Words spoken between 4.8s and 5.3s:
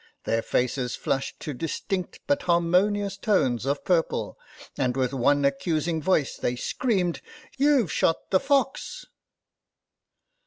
with